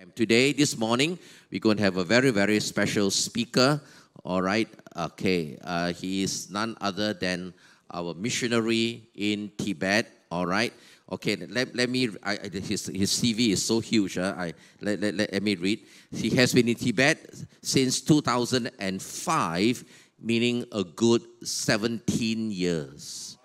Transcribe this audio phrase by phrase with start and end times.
[0.00, 1.18] And today, this morning,
[1.52, 3.82] we're going to have a very, very special speaker.
[4.24, 4.66] All right.
[4.96, 5.58] Okay.
[5.62, 7.52] Uh, he is none other than
[7.92, 10.10] our missionary in Tibet.
[10.30, 10.72] All right.
[11.12, 11.36] Okay.
[11.36, 14.16] Let, let me, I, his, his CV is so huge.
[14.16, 15.80] Uh, I, let, let, let me read.
[16.10, 19.84] He has been in Tibet since 2005,
[20.18, 23.36] meaning a good 17 years.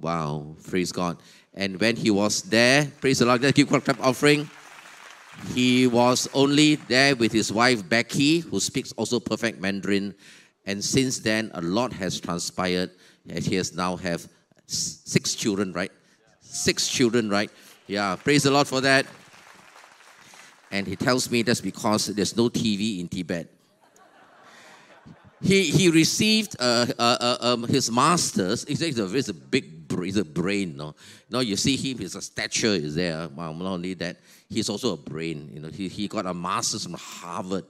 [0.00, 0.54] Wow.
[0.68, 1.18] Praise God.
[1.52, 4.48] And when he was there, praise the Lord, let's give clap offering.
[5.54, 10.14] He was only there with his wife Becky, who speaks also perfect Mandarin.
[10.64, 12.90] And since then, a lot has transpired.
[13.28, 14.28] And he has now have
[14.66, 15.92] six children, right?
[16.40, 17.50] Six children, right?
[17.86, 19.06] Yeah, praise the Lord for that.
[20.70, 23.48] And he tells me that's because there's no TV in Tibet.
[25.42, 28.64] He, he received uh, uh, uh, um, his master's.
[28.64, 30.76] He's a, he's a big he's a brain.
[30.76, 30.94] No?
[31.30, 33.28] no, you see him, his stature is there.
[33.28, 34.16] Well, not only that,
[34.48, 35.50] he's also a brain.
[35.52, 37.64] You know, he, he got a master's from Harvard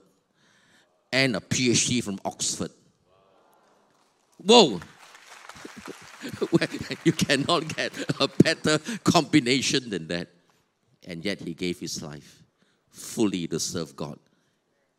[1.11, 2.71] and a PhD from Oxford.
[4.37, 4.79] Whoa!
[7.03, 10.29] you cannot get a better combination than that.
[11.05, 12.43] And yet he gave his life
[12.89, 14.19] fully to serve God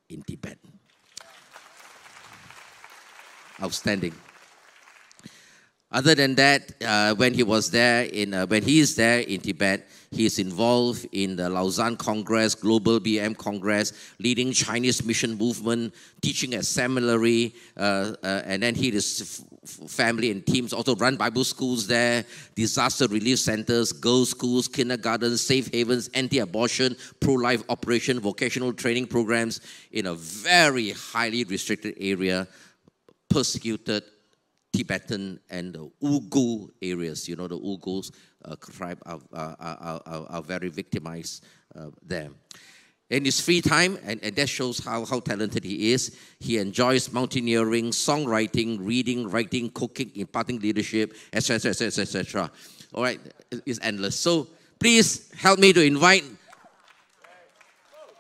[0.09, 0.59] in Tibet.
[3.63, 4.15] Outstanding.
[5.91, 9.41] Other than that, uh, when he was there in, uh, when he is there in
[9.41, 15.95] Tibet, he is involved in the Lausanne Congress, Global BM Congress, leading Chinese mission movement,
[16.21, 21.45] teaching at seminary, uh, uh and then he is family and teams also run Bible
[21.45, 29.07] schools there, disaster relief centers, girls' schools, kindergartens, safe havens, anti-abortion, pro-life operation, vocational training
[29.07, 29.61] programs
[29.93, 32.47] in a very highly restricted area,
[33.31, 34.03] persecuted
[34.73, 37.29] Tibetan and the areas.
[37.29, 38.13] You know, the Uyghurs
[38.45, 42.31] uh, tribe are, are, are, are, very victimized uh, there.
[43.11, 47.11] In his free time, and, and that shows how, how talented he is, he enjoys
[47.11, 52.51] mountaineering, songwriting, reading, writing, cooking, imparting leadership, etc., etc., etc.
[52.93, 53.21] All right,
[53.65, 54.21] it's endless.
[54.21, 54.49] So
[54.79, 56.25] please help me to invite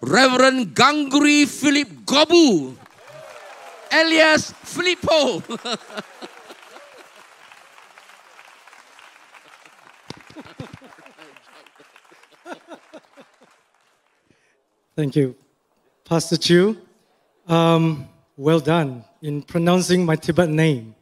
[0.00, 2.74] Reverend Gangri Philip Gobu,
[3.92, 5.42] alias Filippo.
[14.98, 15.36] Thank you.
[16.04, 16.76] Pastor Chu,
[17.46, 20.96] um, well done in pronouncing my Tibetan name.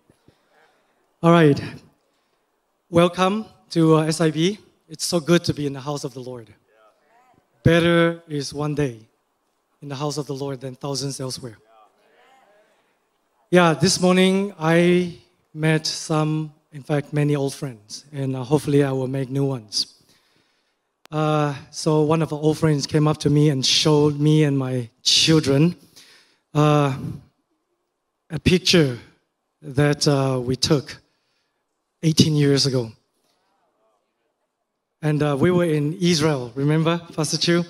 [1.22, 1.58] All right.
[2.90, 4.58] Welcome to uh, SIB.
[4.86, 6.52] It's so good to be in the house of the Lord.
[7.62, 8.98] Better is one day
[9.80, 11.56] in the house of the Lord than thousands elsewhere.
[13.50, 15.16] Yeah, this morning I
[15.54, 19.95] met some, in fact, many old friends, and uh, hopefully I will make new ones.
[21.10, 24.58] Uh, so one of our old friends came up to me and showed me and
[24.58, 25.76] my children
[26.52, 26.96] uh,
[28.30, 28.98] a picture
[29.62, 30.96] that uh, we took
[32.02, 32.90] 18 years ago.
[35.00, 37.64] And uh, we were in Israel, remember, Pastor Chu?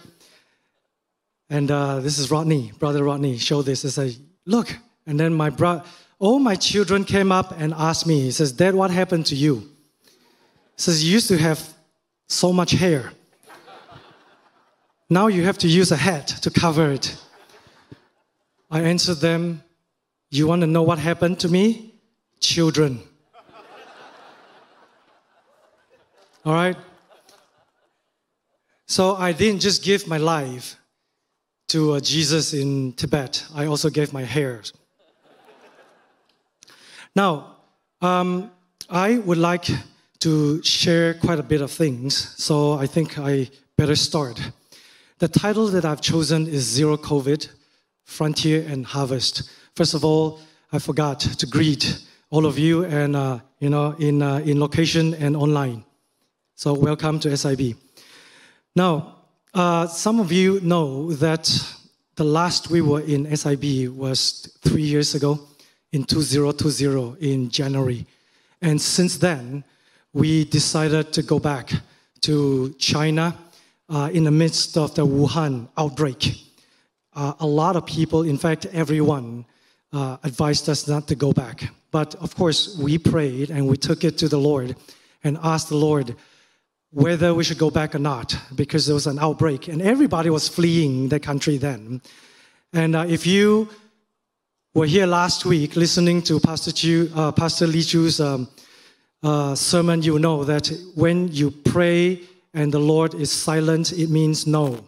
[1.51, 3.83] And uh, this is Rodney, brother Rodney, showed this.
[3.83, 4.75] He said, look.
[5.07, 5.85] And then my brother,
[6.19, 9.57] all my children came up and asked me, he says, Dad, what happened to you?
[9.57, 11.75] He says, you used to have
[12.29, 13.13] so much hair.
[15.09, 17.17] Now you have to use a hat to cover it.
[18.71, 19.63] I answered them,
[20.31, 21.95] You want to know what happened to me?
[22.41, 23.01] Children.
[26.45, 26.77] All right?
[28.87, 30.77] So I didn't just give my life
[31.69, 34.63] to uh, Jesus in Tibet, I also gave my hair.
[37.15, 37.57] Now,
[38.01, 38.51] um,
[38.89, 39.67] I would like
[40.21, 44.41] to share quite a bit of things, so I think I better start.
[45.19, 47.49] The title that I've chosen is Zero COVID,
[48.05, 49.49] Frontier and Harvest.
[49.75, 50.41] First of all,
[50.73, 55.15] I forgot to greet all of you and, uh, you know, in, uh, in location
[55.15, 55.87] and online.
[56.55, 57.77] So welcome to SIB.
[58.75, 59.15] Now,
[59.55, 61.49] uh, some of you know that
[62.17, 65.41] the last we were in SIB was three years ago
[65.93, 68.05] in 2020 in January.
[68.61, 69.65] And since then,
[70.13, 71.73] we decided to go back
[72.21, 73.35] to China
[73.89, 76.35] uh, in the midst of the Wuhan outbreak.
[77.15, 79.47] Uh, a lot of people, in fact, everyone,
[79.93, 81.71] uh, advised us not to go back.
[81.91, 84.77] But of course, we prayed and we took it to the Lord
[85.25, 86.15] and asked the Lord
[86.91, 90.49] whether we should go back or not because there was an outbreak and everybody was
[90.49, 92.01] fleeing the country then.
[92.73, 93.69] And uh, if you
[94.75, 98.49] were here last week listening to Pastor, Chu, uh, Pastor Lee Chu's um,
[99.23, 102.21] uh, sermon, you know that when you pray
[102.57, 104.83] and the Lord is silent, it means no.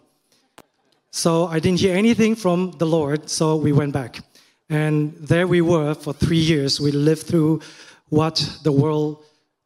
[1.11, 4.21] So I didn't hear anything from the Lord, so we went back.
[4.69, 6.81] And there we were for three years.
[6.81, 7.61] We lived through
[8.09, 9.23] what the world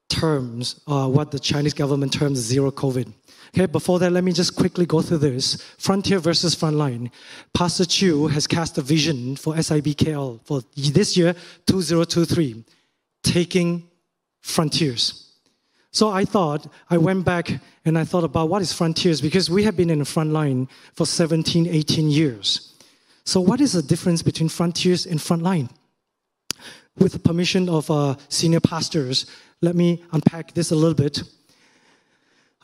[0.10, 3.08] terms, uh, what the Chinese government terms zero COVID.
[3.56, 5.62] Okay, before that, let me just quickly go through this.
[5.78, 7.10] Frontier versus frontline.
[7.54, 11.36] Pastor Chu has cast a vision for SIBKL for this year,
[11.68, 12.64] 2023,
[13.24, 13.88] taking
[14.42, 15.23] frontiers.
[15.94, 17.52] So I thought, I went back
[17.86, 20.68] and I thought about what is frontiers because we have been in the front line
[20.96, 22.74] for 17, 18 years.
[23.26, 25.70] So what is the difference between frontiers and frontline?
[26.98, 29.28] With the permission of uh, senior pastors,
[29.62, 31.22] let me unpack this a little bit.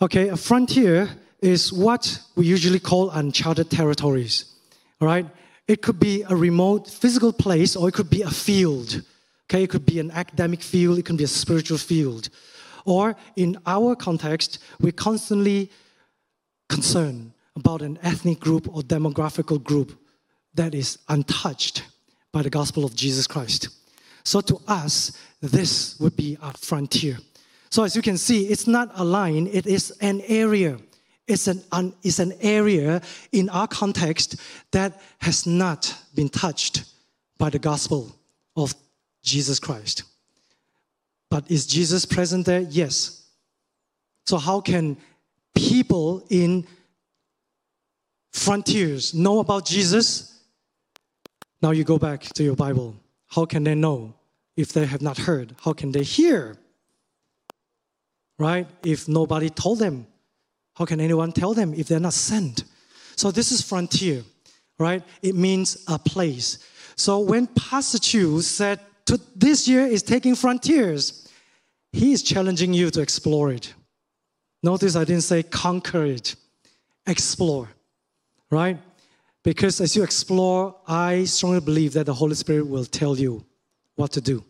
[0.02, 1.10] Okay, a frontier
[1.40, 4.56] is what we usually call uncharted territories.
[5.00, 5.28] All right?
[5.68, 9.04] It could be a remote physical place or it could be a field.
[9.46, 12.30] Okay, it could be an academic field, it can be a spiritual field.
[12.86, 15.72] Or in our context, we're constantly
[16.68, 20.00] concerned about an ethnic group or demographical group
[20.54, 21.84] that is untouched
[22.32, 23.70] by the gospel of Jesus Christ.
[24.24, 25.12] So to us,
[25.42, 27.18] this would be our frontier.
[27.70, 30.78] So as you can see, it's not a line, it is an area.
[31.28, 33.02] It's an, un, it's an area
[33.32, 34.38] in our context
[34.72, 36.86] that has not been touched
[37.38, 38.16] by the gospel
[38.56, 38.74] of
[39.22, 40.04] Jesus Christ.
[41.30, 42.62] But is Jesus present there?
[42.62, 43.26] Yes.
[44.26, 44.98] So, how can
[45.56, 46.66] people in
[48.34, 50.40] frontiers know about Jesus?
[51.62, 52.96] Now you go back to your Bible.
[53.28, 54.16] How can they know
[54.56, 55.56] if they have not heard?
[55.62, 56.58] How can they hear
[58.40, 58.66] right?
[58.84, 60.08] If nobody told them,
[60.74, 62.64] how can anyone tell them if they're not sent?
[63.16, 64.24] So this is frontier,
[64.80, 65.04] right?
[65.22, 66.58] It means a place.
[66.96, 68.80] So when Pastor Chu said,
[69.36, 71.28] this year is taking frontiers,
[71.92, 73.74] he is challenging you to explore it.
[74.62, 76.36] Notice I didn't say conquer it,
[77.08, 77.70] explore,
[78.52, 78.78] right?
[79.44, 83.46] Because as you explore, I strongly believe that the Holy Spirit will tell you
[83.96, 84.44] what to do,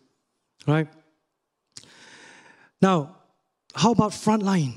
[0.66, 0.88] right?
[2.82, 3.16] Now,
[3.74, 4.74] how about frontline?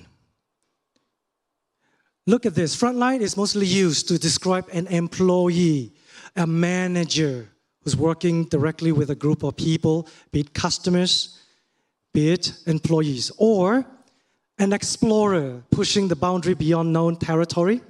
[2.25, 2.79] Look at this.
[2.79, 5.93] Frontline is mostly used to describe an employee,
[6.35, 7.49] a manager
[7.83, 11.41] who's working directly with a group of people, be it customers,
[12.13, 13.85] be it employees, or
[14.59, 17.81] an explorer pushing the boundary beyond known territory,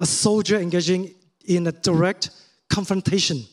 [0.00, 1.14] a soldier engaging
[1.46, 2.30] in a direct
[2.68, 3.44] confrontation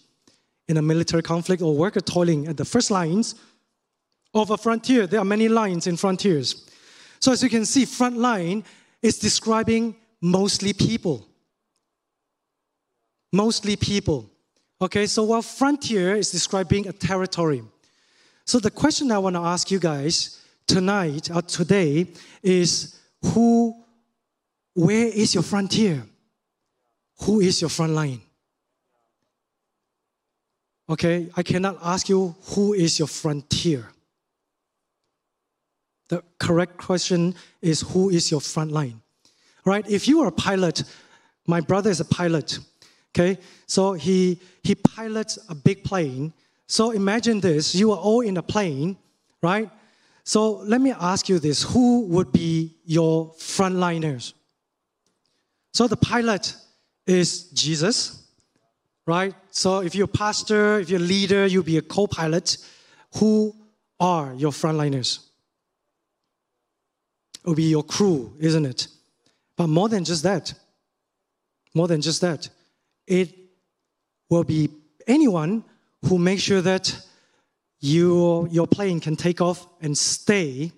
[0.68, 3.36] in a military conflict, or worker toiling at the first lines
[4.34, 5.08] of a frontier.
[5.08, 6.70] There are many lines in frontiers.
[7.20, 8.64] So as you can see, front line
[9.02, 11.28] is describing mostly people.
[13.32, 14.30] Mostly people.
[14.82, 17.64] Okay, so while frontier is describing a territory.
[18.46, 22.08] So the question I want to ask you guys tonight or today
[22.44, 23.74] is who,
[24.74, 26.04] where is your frontier?
[27.22, 28.22] Who is your front line?
[30.90, 33.88] Okay, I cannot ask you who is your frontier.
[36.10, 39.02] The correct question is who is your front line?
[39.64, 39.90] Right?
[39.90, 40.84] If you are a pilot,
[41.48, 42.60] my brother is a pilot.
[43.16, 43.38] Okay?
[43.66, 46.34] So he he pilots a big plane.
[46.68, 48.98] So imagine this, you are all in a plane,
[49.42, 49.70] right?
[50.24, 54.34] So let me ask you this, who would be your frontliners?
[55.72, 56.56] So the pilot
[57.06, 58.28] is Jesus,
[59.06, 59.36] right?
[59.52, 62.58] So if you're a pastor, if you're a leader, you'll be a co-pilot.
[63.18, 63.56] Who
[64.00, 65.20] are your frontliners?
[67.44, 68.88] It will be your crew, isn't it?
[69.56, 70.54] But more than just that,
[71.76, 72.50] more than just that,
[73.08, 73.34] it
[74.30, 74.70] will be
[75.08, 75.64] anyone
[76.06, 76.96] who makes sure that
[77.80, 80.72] you, your plane can take off and stay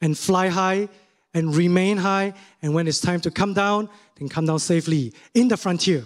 [0.00, 0.88] and fly high
[1.34, 2.34] and remain high.
[2.60, 6.04] And when it's time to come down, then come down safely in the frontier.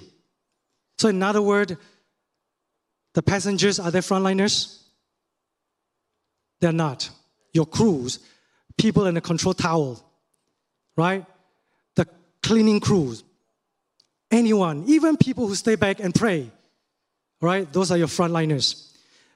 [0.99, 1.75] So, in other words,
[3.15, 4.83] the passengers are they frontliners?
[6.61, 7.11] They're not.
[7.53, 8.21] Your crews
[8.77, 9.97] people in the control tower,
[10.97, 11.25] right?
[11.95, 12.07] The
[12.43, 13.25] cleaning crews,
[14.37, 16.51] anyone, even people who stay back and pray,
[17.41, 17.71] right?
[17.73, 18.93] Those are your frontliners.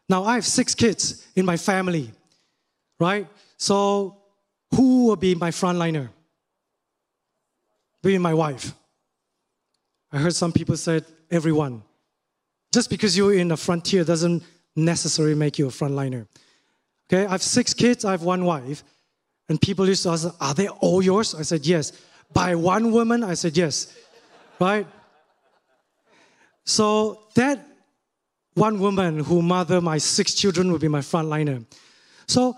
[0.09, 2.11] Now, I have six kids in my family,
[2.99, 3.26] right?
[3.57, 4.16] So,
[4.75, 6.09] who will be my frontliner?
[8.02, 8.73] Be my wife.
[10.12, 11.83] I heard some people said everyone.
[12.73, 14.42] Just because you're in the frontier doesn't
[14.76, 16.26] necessarily make you a frontliner.
[17.07, 18.85] Okay, I have six kids, I have one wife.
[19.49, 21.35] And people used to ask, Are they all yours?
[21.35, 21.92] I said, Yes.
[22.33, 23.25] By one woman?
[23.25, 23.92] I said, Yes.
[24.60, 24.86] Right?
[26.64, 27.66] So that
[28.54, 31.64] one woman who mothered my six children will be my frontliner.
[32.26, 32.54] So,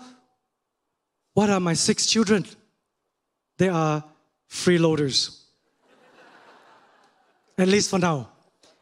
[1.33, 2.45] what are my six children?
[3.57, 4.03] They are
[4.49, 5.39] freeloaders.
[7.57, 8.29] at least for now,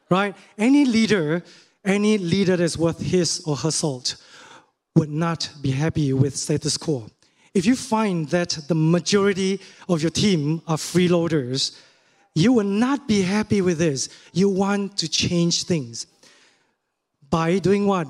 [0.10, 0.36] right?
[0.58, 1.44] Any leader,
[1.86, 4.16] any leader that's worth his or her salt
[4.96, 7.10] would not be happy with status quo.
[7.54, 11.78] If you find that the majority of your team are freeloaders,
[12.34, 14.10] you will not be happy with this.
[14.32, 16.08] You want to change things.
[17.30, 18.08] By doing what?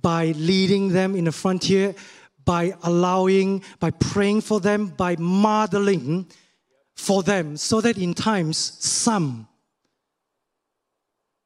[0.00, 1.94] By leading them in the frontier,
[2.44, 6.26] by allowing, by praying for them, by modeling
[6.94, 9.46] for them, so that in times some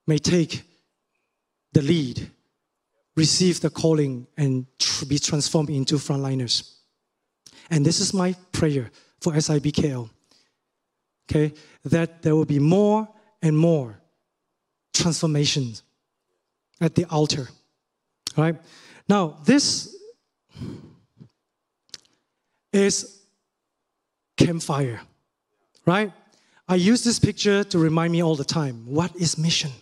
[0.06, 0.62] may take
[1.72, 2.30] the lead,
[3.16, 4.66] receive the calling, and
[5.08, 6.76] be transformed into frontliners.
[7.70, 10.08] And this is my prayer for SIBKL.
[11.30, 13.08] Okay, that there will be more
[13.42, 14.00] and more
[14.92, 15.82] transformations
[16.80, 17.48] at the altar.
[18.36, 18.56] Right.
[19.08, 19.94] Now, this
[22.72, 23.20] is
[24.36, 25.00] campfire,
[25.86, 26.12] right?
[26.68, 29.72] I use this picture to remind me all the time what is mission?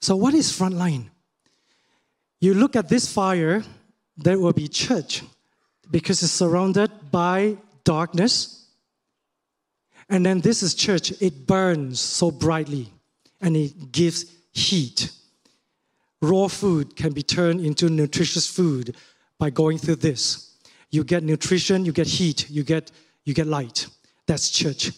[0.00, 1.10] So, what is frontline?
[2.40, 3.62] You look at this fire,
[4.16, 5.22] there will be church
[5.90, 8.65] because it's surrounded by darkness.
[10.08, 12.92] And then this is church, it burns so brightly
[13.40, 15.10] and it gives heat.
[16.22, 18.96] Raw food can be turned into nutritious food
[19.38, 20.54] by going through this.
[20.90, 22.90] You get nutrition, you get heat, you get,
[23.24, 23.86] you get light.
[24.26, 24.92] That's church.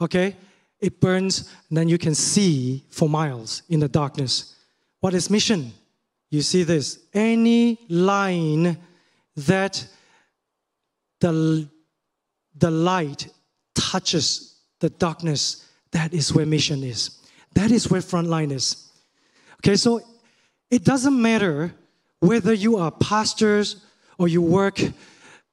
[0.00, 0.36] Okay?
[0.80, 4.54] It burns, and then you can see for miles in the darkness.
[5.00, 5.72] What is mission?
[6.30, 7.00] You see this.
[7.12, 8.78] Any line
[9.36, 9.86] that
[11.20, 11.68] the,
[12.56, 13.28] the light
[13.78, 17.18] touches the darkness, that is where mission is.
[17.54, 18.90] That is where frontline is.
[19.60, 20.00] Okay, so
[20.70, 21.72] it doesn't matter
[22.20, 23.84] whether you are pastors
[24.18, 24.80] or you work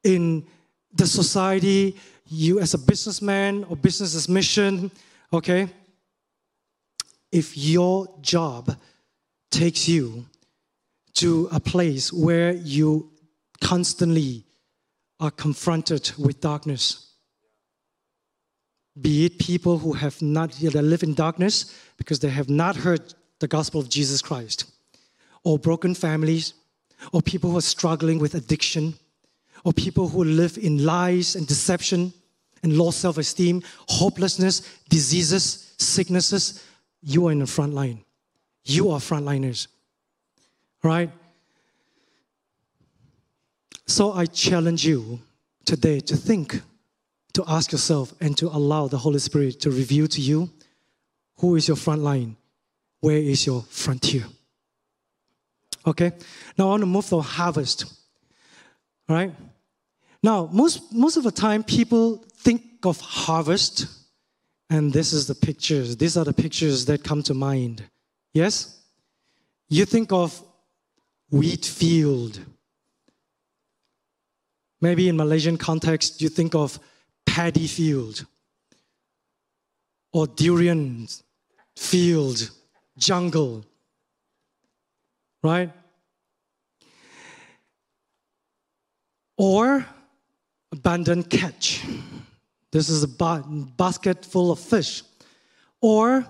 [0.04, 0.46] in
[0.92, 4.90] the society, you as a businessman or business as mission,
[5.32, 5.68] okay?
[7.32, 8.76] If your job
[9.50, 10.26] takes you
[11.14, 13.10] to a place where you
[13.60, 14.44] constantly
[15.18, 17.05] are confronted with darkness,
[19.00, 23.14] be it people who have not yet live in darkness because they have not heard
[23.40, 24.64] the gospel of Jesus Christ,
[25.44, 26.54] or broken families,
[27.12, 28.94] or people who are struggling with addiction,
[29.64, 32.12] or people who live in lies and deception
[32.62, 36.64] and low self esteem, hopelessness, diseases, sicknesses,
[37.02, 38.02] you are in the front line.
[38.64, 39.68] You are frontliners,
[40.82, 41.10] right?
[43.86, 45.20] So I challenge you
[45.64, 46.60] today to think,
[47.36, 50.50] to ask yourself, and to allow the Holy Spirit to reveal to you
[51.38, 52.36] who is your front line,
[53.00, 54.24] where is your frontier.
[55.86, 56.12] Okay?
[56.58, 57.84] Now I want to move to harvest.
[59.08, 59.34] All right?
[60.22, 63.86] Now, most, most of the time, people think of harvest,
[64.70, 65.96] and this is the pictures.
[65.96, 67.84] These are the pictures that come to mind.
[68.32, 68.80] Yes?
[69.68, 70.42] You think of
[71.30, 72.40] wheat field.
[74.80, 76.80] Maybe in Malaysian context, you think of
[77.26, 78.24] paddy field
[80.12, 81.06] or durian
[81.76, 82.50] field,
[82.96, 83.64] jungle,
[85.42, 85.70] right?
[89.36, 89.84] Or
[90.72, 91.84] abandoned catch.
[92.72, 93.44] This is a ba-
[93.76, 95.02] basket full of fish.
[95.82, 96.26] Or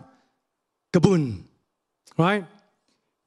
[0.93, 1.45] gaboon,
[2.19, 2.45] right?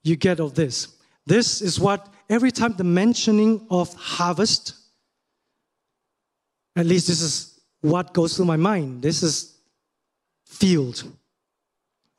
[0.04, 0.98] You get of this.
[1.26, 4.74] This is what every time the mentioning of harvest,
[6.76, 9.02] at least this is what goes through my mind.
[9.02, 9.58] This is
[10.46, 11.04] field.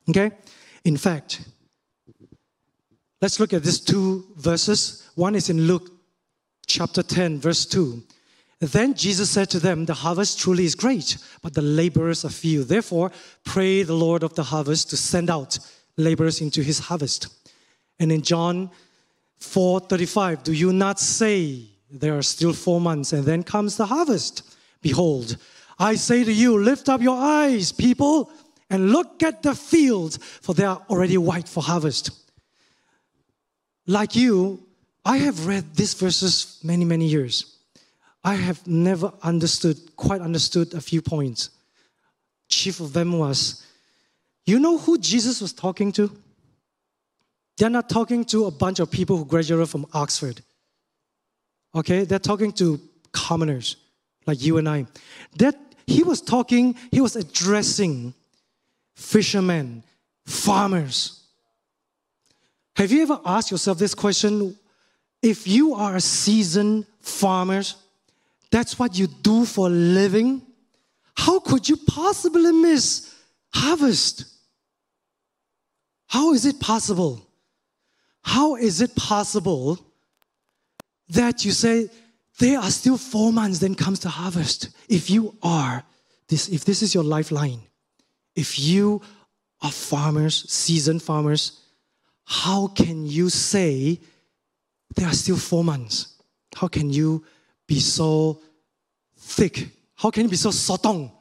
[0.08, 0.30] Okay?
[0.84, 1.42] In fact,
[3.20, 5.08] let's look at these two verses.
[5.14, 5.90] One is in Luke
[6.66, 8.02] chapter 10, verse 2.
[8.60, 12.62] Then Jesus said to them, The harvest truly is great, but the laborers are few.
[12.62, 13.10] Therefore,
[13.44, 15.58] pray the Lord of the harvest to send out
[15.96, 17.28] laborers into his harvest.
[17.98, 18.70] And in John
[19.40, 24.42] 4:35, do you not say there are still four months and then comes the harvest?
[24.82, 25.36] Behold,
[25.78, 28.30] I say to you, lift up your eyes, people,
[28.68, 32.10] and look at the fields, for they are already white for harvest.
[33.86, 34.62] Like you,
[35.04, 37.56] I have read these verses many, many years.
[38.22, 41.50] I have never understood, quite understood a few points.
[42.48, 43.64] Chief of them was,
[44.44, 46.10] you know who Jesus was talking to?
[47.56, 50.42] They're not talking to a bunch of people who graduated from Oxford.
[51.74, 52.80] Okay, they're talking to
[53.12, 53.76] commoners
[54.26, 54.86] like you and I.
[55.36, 58.14] That he was talking, he was addressing
[58.94, 59.82] fishermen,
[60.26, 61.24] farmers.
[62.76, 64.56] Have you ever asked yourself this question?
[65.22, 67.62] If you are a seasoned farmer,
[68.50, 70.42] that's what you do for a living,
[71.16, 73.14] how could you possibly miss
[73.52, 74.24] harvest?
[76.06, 77.26] How is it possible?
[78.22, 79.78] How is it possible
[81.10, 81.88] that you say
[82.40, 84.70] there are still four months, then comes the harvest?
[84.88, 85.84] If you are
[86.28, 87.60] this, if this is your lifeline,
[88.34, 89.02] if you
[89.60, 91.60] are farmers, seasoned farmers,
[92.24, 94.00] how can you say
[94.96, 96.16] there are still four months?
[96.56, 97.24] How can you
[97.66, 98.40] be so
[99.18, 99.68] thick?
[99.96, 101.12] How can you be so sotong?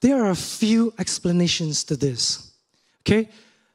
[0.00, 2.52] There are a few explanations to this.
[3.00, 3.30] Okay?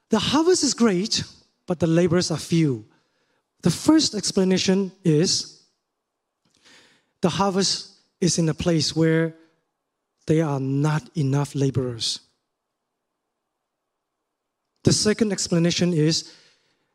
[0.10, 1.24] The harvest is great,
[1.66, 2.86] but the laborers are few.
[3.62, 5.64] The first explanation is
[7.22, 9.36] the harvest is in a place where
[10.28, 12.20] there are not enough laborers.
[14.84, 16.32] The second explanation is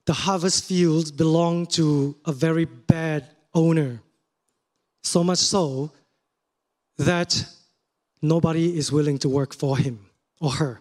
[0.06, 4.00] the harvest fields belong to a very bad owner.
[5.02, 5.92] So much so
[6.98, 7.44] that
[8.22, 10.06] nobody is willing to work for him
[10.40, 10.80] or her.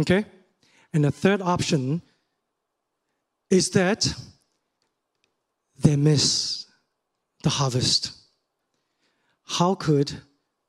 [0.00, 0.24] Okay?
[0.92, 2.02] And the third option
[3.50, 4.12] is that
[5.78, 6.66] they miss
[7.42, 8.12] the harvest.
[9.44, 10.12] How could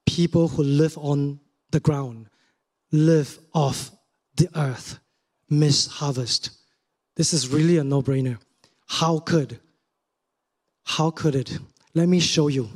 [0.05, 1.39] people who live on
[1.71, 2.29] the ground,
[2.91, 3.91] live off
[4.35, 4.99] the earth,
[5.49, 6.51] miss harvest?
[7.15, 8.37] This is really a no brainer.
[8.87, 9.59] How could?
[10.83, 11.59] How could it?
[11.93, 12.69] Let me show you.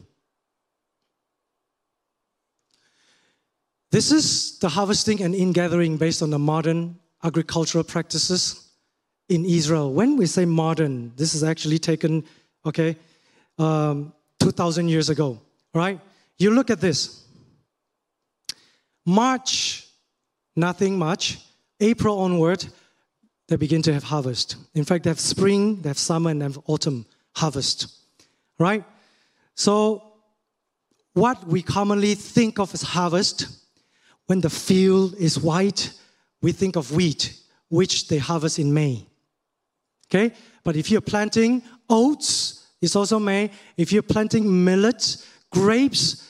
[3.91, 8.69] This is the harvesting and ingathering based on the modern agricultural practices
[9.29, 9.93] in Israel.
[9.93, 12.23] When we say modern, this is actually taken,
[12.65, 12.97] okay,
[13.57, 15.39] um, 2,000 years ago,
[15.73, 15.99] right?
[16.37, 17.23] You look at this.
[19.05, 19.87] March,
[20.55, 21.39] nothing much.
[21.79, 22.65] April onward,
[23.47, 24.55] they begin to have harvest.
[24.73, 27.87] In fact, they have spring, they have summer, and they have autumn harvest,
[28.59, 28.83] right?
[29.55, 30.03] So,
[31.13, 33.47] what we commonly think of as harvest
[34.25, 35.91] when the field is white,
[36.43, 39.07] we think of wheat, which they harvest in May.
[40.07, 40.35] Okay?
[40.63, 43.49] But if you're planting oats, it's also May.
[43.77, 46.29] If you're planting millet, grapes,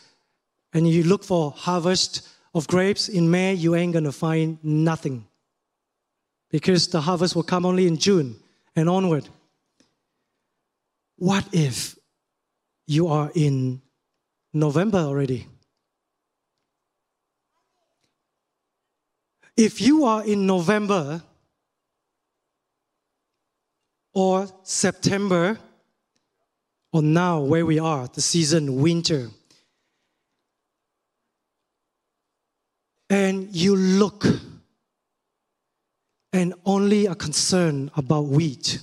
[0.71, 5.25] and you look for harvest of grapes in May, you ain't gonna find nothing.
[6.49, 8.35] Because the harvest will come only in June
[8.75, 9.27] and onward.
[11.17, 11.97] What if
[12.85, 13.81] you are in
[14.53, 15.47] November already?
[19.55, 21.21] If you are in November
[24.13, 25.59] or September,
[26.91, 29.29] or now where we are, the season winter,
[33.09, 34.25] and you look
[36.31, 38.79] and only a concern about wheat,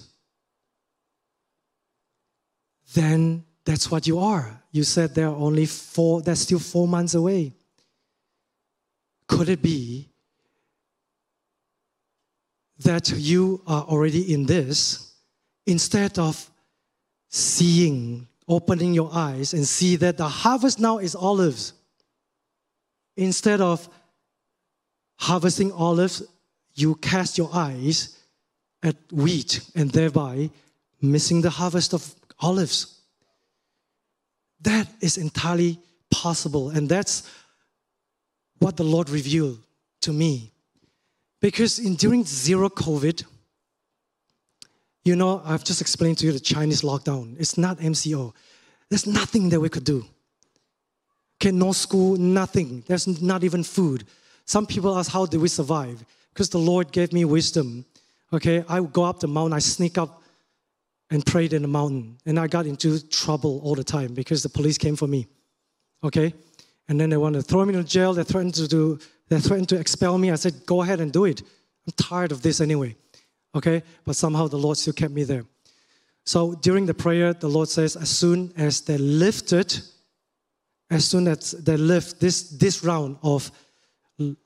[2.95, 4.63] then that's what you are.
[4.71, 7.53] You said there are only four, that's still four months away.
[9.27, 10.10] Could it be
[12.85, 15.15] that you are already in this,
[15.67, 16.51] instead of
[17.29, 21.75] seeing, opening your eyes and see that the harvest now is olives,
[23.17, 23.89] instead of
[25.19, 26.23] harvesting olives,
[26.75, 28.19] you cast your eyes
[28.83, 30.51] at wheat and thereby
[31.03, 33.01] missing the harvest of olives.
[34.63, 35.79] That is entirely
[36.11, 37.29] possible, and that's
[38.59, 39.59] what the Lord revealed
[40.01, 40.53] to me
[41.41, 43.25] because in during zero COVID,
[45.05, 47.37] you know, I've just explained to you the Chinese lockdown.
[47.39, 48.33] It's not MCO.
[48.91, 50.05] There's nothing that we could do.
[51.41, 52.85] Okay, no school, nothing.
[52.87, 54.05] There's not even food.
[54.45, 56.05] Some people ask, how did we survive?
[56.35, 57.87] Because the Lord gave me wisdom.
[58.33, 60.23] Okay, I would go up the mountain, I sneak up
[61.11, 62.19] and prayed in the mountain.
[62.27, 65.27] And I got into trouble all the time because the police came for me.
[66.05, 66.33] Okay?
[66.89, 68.13] And then they wanted to throw me in jail.
[68.13, 68.99] They threatened to do
[69.31, 70.31] they threatened to expel me.
[70.31, 71.41] I said, Go ahead and do it.
[71.87, 72.97] I'm tired of this anyway.
[73.55, 73.83] Okay?
[74.05, 75.45] But somehow the Lord still kept me there.
[76.27, 79.81] So during the prayer, the Lord says, As soon as they lifted,
[80.91, 83.51] as soon as they lift this, this round of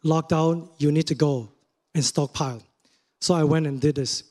[0.05, 1.51] lockdown, you need to go
[1.95, 2.63] and stockpile.
[3.21, 4.23] So I went and did this.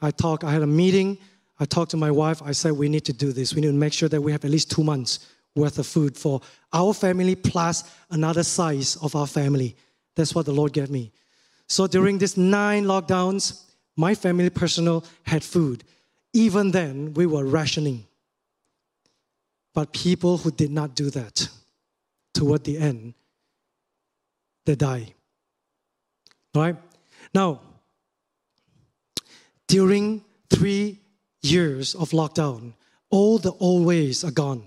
[0.00, 1.18] I talked, I had a meeting.
[1.60, 2.40] I talked to my wife.
[2.42, 3.54] I said, We need to do this.
[3.54, 6.16] We need to make sure that we have at least two months worth of food
[6.16, 6.40] for
[6.72, 9.76] our family plus another size of our family.
[10.18, 11.12] That's what the Lord gave me.
[11.68, 13.62] So during these nine lockdowns,
[13.96, 15.84] my family personal had food.
[16.32, 18.04] Even then, we were rationing.
[19.74, 21.48] But people who did not do that,
[22.34, 23.14] toward the end,
[24.66, 25.14] they die.
[26.52, 26.74] Right?
[27.32, 27.60] Now,
[29.68, 30.98] during three
[31.42, 32.72] years of lockdown,
[33.08, 34.64] all the old ways are gone.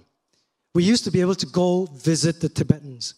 [0.73, 3.15] We used to be able to go visit the Tibetans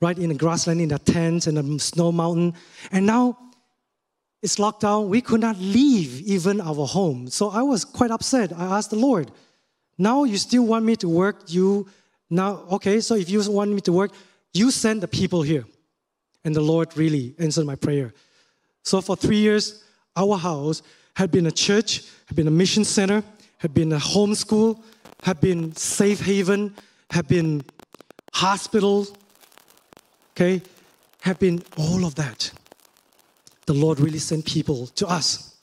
[0.00, 2.54] right in the grassland, in the tents, in the snow mountain.
[2.92, 3.36] And now
[4.42, 5.08] it's locked down.
[5.08, 7.28] We could not leave even our home.
[7.28, 8.52] So I was quite upset.
[8.52, 9.30] I asked the Lord,
[9.96, 11.42] now you still want me to work?
[11.48, 11.88] You
[12.30, 14.12] now, okay, so if you want me to work,
[14.52, 15.64] you send the people here.
[16.44, 18.12] And the Lord really answered my prayer.
[18.84, 19.82] So for three years,
[20.14, 20.82] our house
[21.16, 23.24] had been a church, had been a mission center,
[23.58, 24.84] had been a home school,
[25.22, 26.74] had been safe haven,
[27.10, 27.62] had been
[28.32, 29.06] hospital,
[30.38, 30.62] okay,
[31.22, 32.52] have been all of that.
[33.66, 35.56] The Lord really sent people to us.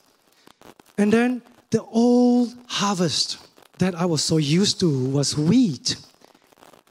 [0.98, 3.38] And then the old harvest
[3.78, 5.96] that I was so used to was wheat.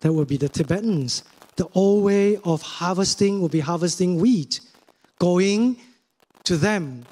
[0.02, 1.24] That would be the Tibetans.
[1.58, 4.62] The old way of harvesting would be harvesting wheat,
[5.19, 5.78] going
[6.43, 7.06] to them,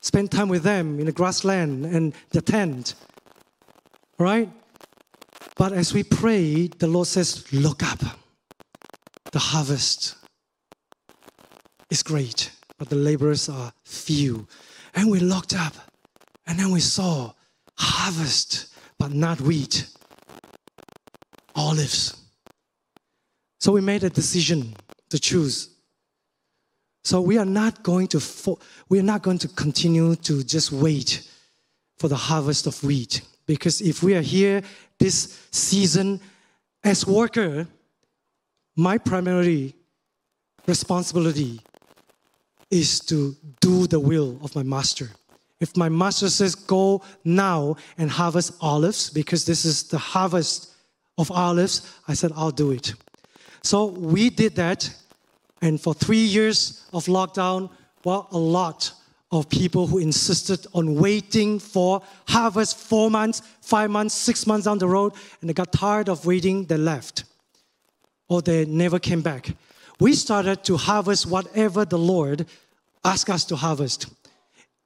[0.00, 2.94] spend time with them in the grassland and the tent.
[4.18, 4.50] Right?
[5.56, 8.21] But as we pray, the Lord says, Look up.
[9.32, 10.14] The harvest
[11.90, 14.46] is great, but the laborers are few.
[14.94, 15.74] And we looked up,
[16.46, 17.32] and then we saw
[17.78, 19.86] harvest, but not wheat,
[21.54, 22.16] olives.
[23.58, 24.74] So we made a decision
[25.10, 25.70] to choose.
[27.04, 30.72] So we are not going to fo- we are not going to continue to just
[30.72, 31.28] wait
[31.98, 34.62] for the harvest of wheat because if we are here
[34.98, 36.20] this season
[36.84, 37.66] as worker
[38.76, 39.74] my primary
[40.66, 41.60] responsibility
[42.70, 45.10] is to do the will of my master.
[45.60, 50.72] If my master says, Go now and harvest olives, because this is the harvest
[51.18, 52.94] of olives, I said, I'll do it.
[53.62, 54.92] So we did that.
[55.60, 57.70] And for three years of lockdown,
[58.04, 58.92] well, a lot
[59.30, 64.78] of people who insisted on waiting for harvest four months, five months, six months down
[64.78, 67.24] the road, and they got tired of waiting, they left
[68.32, 69.54] or they never came back.
[70.00, 72.46] We started to harvest whatever the Lord
[73.04, 74.06] asked us to harvest.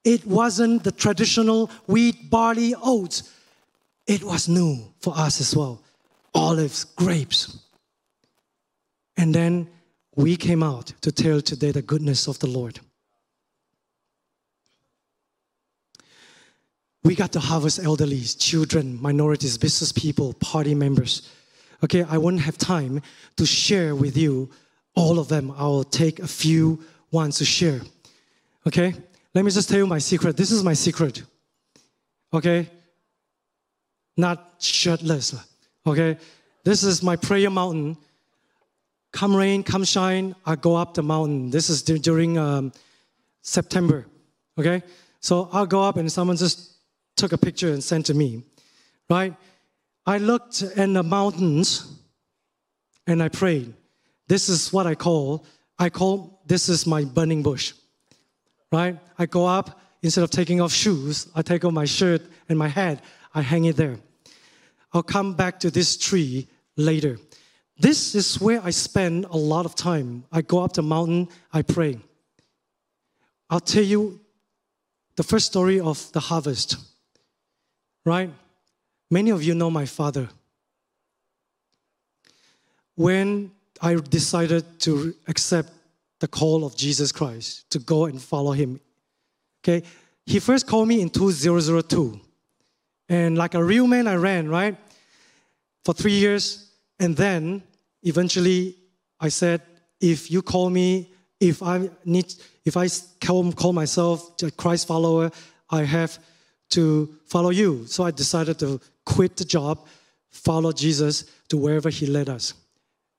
[0.03, 3.33] It wasn't the traditional wheat, barley, oats.
[4.05, 5.81] It was new for us as well
[6.33, 7.57] olives, grapes.
[9.17, 9.67] And then
[10.15, 12.79] we came out to tell today the goodness of the Lord.
[17.03, 21.27] We got to harvest elderly, children, minorities, business people, party members.
[21.83, 23.01] Okay, I won't have time
[23.35, 24.49] to share with you
[24.95, 25.53] all of them.
[25.57, 27.81] I'll take a few ones to share.
[28.65, 28.93] Okay,
[29.33, 30.35] let me just tell you my secret.
[30.35, 31.23] This is my secret.
[32.33, 32.67] Okay,
[34.17, 35.35] not shirtless.
[35.85, 36.17] Okay,
[36.63, 37.95] this is my prayer mountain.
[39.11, 41.49] Come rain, come shine, I go up the mountain.
[41.49, 42.73] This is during um,
[43.41, 44.05] September.
[44.57, 44.81] Okay,
[45.19, 46.73] so I'll go up and someone just
[47.15, 48.43] took a picture and sent to me,
[49.09, 49.33] right?
[50.07, 51.93] I looked in the mountains
[53.05, 53.73] and I prayed.
[54.27, 55.45] This is what I call,
[55.77, 57.73] I call this is my burning bush.
[58.71, 58.97] Right?
[59.19, 62.69] I go up, instead of taking off shoes, I take off my shirt and my
[62.69, 63.97] hat, I hang it there.
[64.93, 67.19] I'll come back to this tree later.
[67.77, 70.23] This is where I spend a lot of time.
[70.31, 71.99] I go up the mountain, I pray.
[73.49, 74.21] I'll tell you
[75.17, 76.77] the first story of the harvest.
[78.05, 78.31] Right?
[79.09, 80.29] Many of you know my father.
[82.95, 85.71] When I decided to accept
[86.19, 88.79] the call of Jesus Christ to go and follow him,
[89.61, 89.85] okay,
[90.25, 92.19] he first called me in 2002.
[93.09, 94.75] And like a real man, I ran, right?
[95.85, 96.69] For three years.
[96.99, 97.63] And then
[98.03, 98.75] eventually
[99.19, 99.61] I said,
[100.01, 102.33] if you call me, if I need,
[102.65, 102.89] if I
[103.21, 105.31] call, call myself a Christ follower,
[105.69, 106.19] I have
[106.71, 107.85] to follow you.
[107.85, 109.87] So I decided to quit the job,
[110.29, 112.53] follow Jesus to wherever he led us.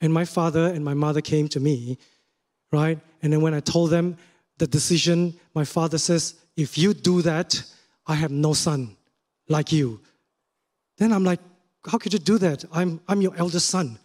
[0.03, 1.97] And my father and my mother came to me,
[2.71, 2.99] right?
[3.23, 4.17] And then when I told them
[4.59, 7.61] the decision, my father says, if you do that,
[8.07, 8.97] I have no son
[9.49, 10.01] like you.
[10.99, 11.41] Then I'm like,
[11.87, 12.65] how could you do that?
[12.71, 13.99] I'm, I'm your eldest son.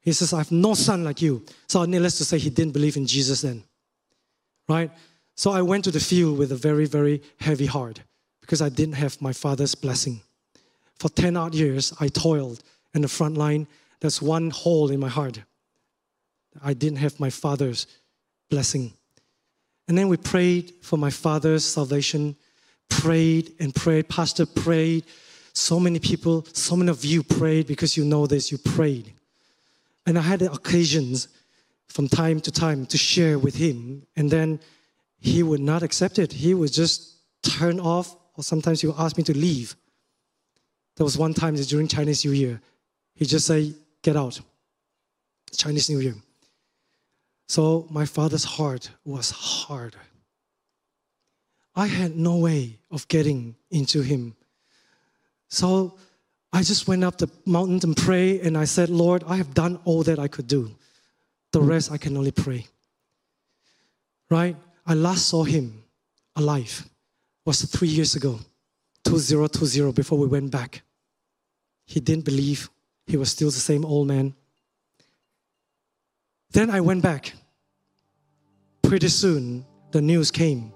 [0.00, 1.44] He says, I have no son like you.
[1.68, 3.62] So needless to say, he didn't believe in Jesus then,
[4.68, 4.90] right?
[5.36, 8.00] So I went to the field with a very, very heavy heart
[8.40, 10.22] because I didn't have my father's blessing.
[11.00, 13.66] For 10 odd years, I toiled in the front line.
[14.00, 15.40] There's one hole in my heart.
[16.62, 17.86] I didn't have my father's
[18.50, 18.92] blessing.
[19.88, 22.36] And then we prayed for my father's salvation,
[22.90, 24.10] prayed and prayed.
[24.10, 25.06] Pastor prayed.
[25.54, 29.10] So many people, so many of you prayed because you know this, you prayed.
[30.06, 31.28] And I had occasions
[31.88, 34.60] from time to time to share with him, and then
[35.18, 36.30] he would not accept it.
[36.30, 39.76] He would just turn off, or sometimes he would ask me to leave.
[41.00, 42.60] There was one time during Chinese New Year,
[43.14, 44.38] he just said, Get out.
[45.50, 46.14] Chinese New Year.
[47.48, 49.96] So my father's heart was hard.
[51.74, 54.36] I had no way of getting into him.
[55.48, 55.96] So
[56.52, 59.80] I just went up the mountain and prayed, and I said, Lord, I have done
[59.86, 60.70] all that I could do.
[61.52, 62.66] The rest I can only pray.
[64.28, 64.54] Right?
[64.86, 65.82] I last saw him
[66.36, 66.86] alive
[67.46, 68.38] was three years ago,
[69.04, 70.82] 2020, before we went back.
[71.90, 72.70] He didn't believe
[73.08, 74.32] he was still the same old man.
[76.52, 77.32] Then I went back.
[78.84, 80.72] Pretty soon, the news came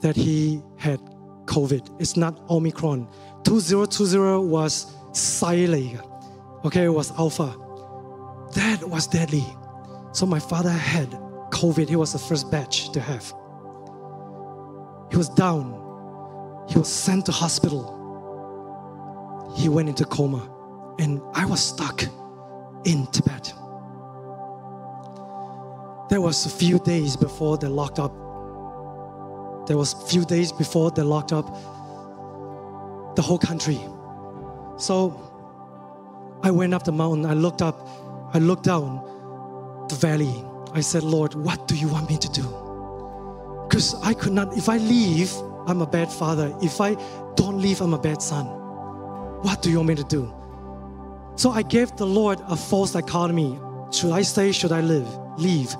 [0.00, 1.00] that he had
[1.44, 2.00] COVID.
[2.00, 3.10] It's not Omicron.
[3.44, 6.00] 2020 was Silent.
[6.64, 7.54] Okay, it was Alpha.
[8.54, 9.44] That was deadly.
[10.12, 11.10] So my father had
[11.50, 11.90] COVID.
[11.90, 13.34] He was the first batch to have.
[15.10, 15.74] He was down.
[16.70, 17.97] He was sent to hospital.
[19.54, 20.48] He went into coma.
[20.98, 22.02] And I was stuck
[22.84, 23.52] in Tibet.
[26.08, 28.12] There was a few days before they locked up.
[29.66, 31.46] There was a few days before they locked up
[33.14, 33.78] the whole country.
[34.76, 35.20] So
[36.42, 37.26] I went up the mountain.
[37.26, 37.86] I looked up.
[38.32, 39.04] I looked down
[39.88, 40.44] the valley.
[40.72, 42.42] I said, Lord, what do you want me to do?
[43.68, 45.32] Because I could not, if I leave,
[45.66, 46.56] I'm a bad father.
[46.62, 46.94] If I
[47.34, 48.46] don't leave, I'm a bad son.
[49.42, 50.34] What do you want me to do?
[51.36, 53.56] So I gave the Lord a false dichotomy.
[53.92, 54.50] Should I stay?
[54.50, 55.06] Should I live?
[55.38, 55.72] Leave.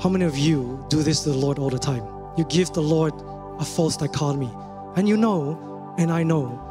[0.00, 2.04] How many of you do this to the Lord all the time?
[2.36, 3.12] You give the Lord
[3.58, 4.52] a false dichotomy.
[4.94, 6.64] And you know, and I know,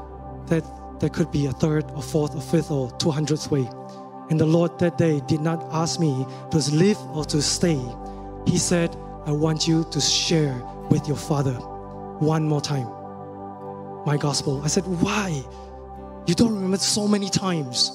[0.46, 0.64] that
[1.02, 3.70] there could be a third or fourth or fifth or two hundredth way.
[4.30, 7.80] And the Lord that day did not ask me to live or to stay.
[8.46, 10.56] He said, I want you to share
[10.90, 11.56] with your father
[12.20, 12.97] one more time
[14.08, 14.62] my gospel.
[14.64, 15.44] I said, Why?
[16.26, 17.92] You don't remember so many times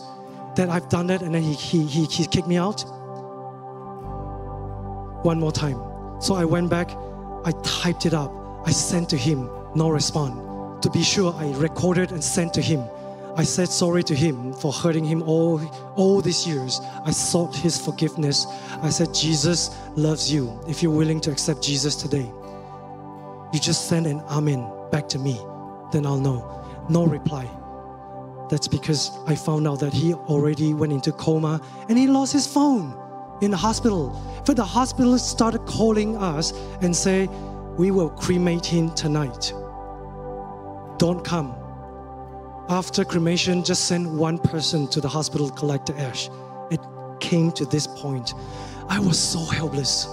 [0.55, 2.85] that I've done that and then he, he, he, he kicked me out?
[5.25, 5.81] one more time.
[6.21, 6.91] So I went back,
[7.45, 8.33] I typed it up,
[8.67, 10.39] I sent to him, no response.
[10.85, 12.83] To be sure, I recorded and sent to him.
[13.37, 15.61] I said sorry to him for hurting him all,
[15.97, 16.81] all these years.
[17.05, 18.47] I sought his forgiveness.
[18.83, 20.61] I said, Jesus loves you.
[20.69, 22.31] If you're willing to accept Jesus today,
[23.53, 25.41] you just send an amen back to me,
[25.93, 26.87] then I'll know.
[26.89, 27.49] No reply.
[28.51, 32.47] That's because I found out that he already went into coma and he lost his
[32.47, 32.99] phone
[33.41, 34.21] in the hospital.
[34.45, 37.29] But the hospital started calling us and say,
[37.79, 39.53] we will cremate him tonight.
[40.99, 41.55] Don't come.
[42.69, 46.29] After cremation, just send one person to the hospital to collect the ash.
[46.71, 46.81] It
[47.21, 48.35] came to this point.
[48.89, 50.07] I was so helpless.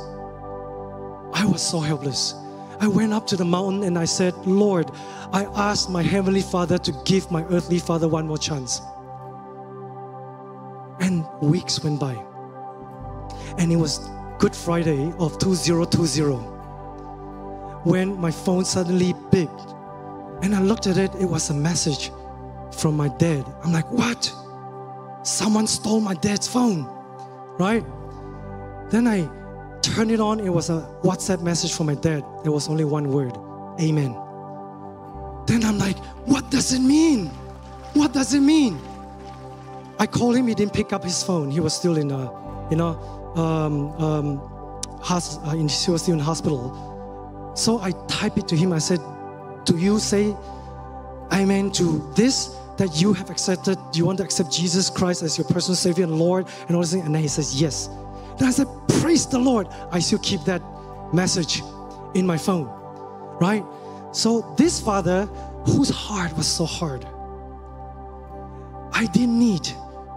[1.33, 2.33] I was so helpless.
[2.79, 4.91] I went up to the mountain and I said, Lord,
[5.33, 8.81] I asked my heavenly Father to give my earthly father one more chance.
[11.01, 12.25] And weeks went by
[13.57, 16.35] and it was Good Friday of 2020
[17.83, 19.75] when my phone suddenly beeped.
[20.41, 22.11] And I looked at it, it was a message
[22.71, 23.45] from my dad.
[23.63, 24.33] I'm like, what?
[25.23, 26.85] Someone stole my dad's phone,
[27.59, 27.85] right?
[28.89, 29.29] Then I
[29.81, 32.23] turned it on, it was a WhatsApp message from my dad.
[32.43, 33.37] There was only one word
[33.81, 34.13] Amen.
[35.45, 37.27] Then I'm like, what does it mean?
[37.93, 38.79] What does it mean?
[39.97, 41.49] I called him, he didn't pick up his phone.
[41.49, 42.31] He was still in a,
[42.69, 42.99] you know,
[43.35, 47.53] um, um, has, uh, in, she was still in hospital.
[47.55, 48.73] So I typed it to him.
[48.73, 48.99] I said,
[49.65, 50.35] Do you say
[51.33, 52.55] amen to this?
[52.77, 56.05] That you have accepted, do you want to accept Jesus Christ as your personal Savior
[56.05, 57.01] and Lord and all this thing?
[57.01, 57.87] And then he says, Yes.
[58.37, 58.67] Then I said,
[59.02, 59.67] Praise the Lord.
[59.91, 60.62] I still keep that
[61.13, 61.62] message
[62.13, 62.67] in my phone,
[63.39, 63.63] right?
[64.12, 65.25] So this father,
[65.65, 67.06] whose heart was so hard,
[68.91, 69.63] I didn't need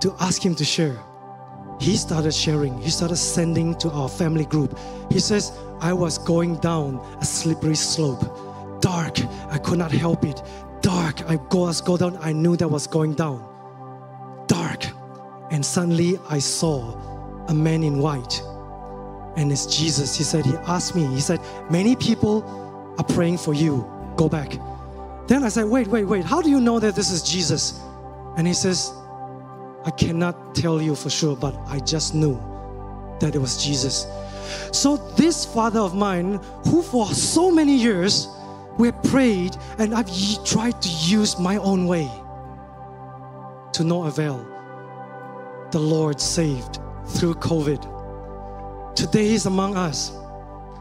[0.00, 0.98] to ask him to share
[1.82, 4.78] he started sharing, he started sending to our family group.
[5.10, 9.18] He says, I was going down a slippery slope, dark,
[9.50, 10.42] I could not help it.
[10.80, 13.44] Dark, I go as go down, I knew that was going down.
[14.46, 14.86] Dark.
[15.50, 16.94] And suddenly I saw
[17.48, 18.40] a man in white.
[19.36, 20.16] And it's Jesus.
[20.16, 21.40] He said, He asked me, He said,
[21.70, 22.44] Many people
[22.98, 23.88] are praying for you.
[24.16, 24.58] Go back.
[25.26, 26.24] Then I said, Wait, wait, wait.
[26.24, 27.80] How do you know that this is Jesus?
[28.36, 28.92] And he says,
[29.84, 32.40] I cannot tell you for sure, but I just knew
[33.20, 34.06] that it was Jesus.
[34.72, 38.28] So, this father of mine, who for so many years
[38.78, 40.10] we have prayed and I've
[40.44, 42.10] tried to use my own way
[43.72, 44.46] to no avail,
[45.70, 47.91] the Lord saved through COVID.
[48.94, 50.12] Today He's among us.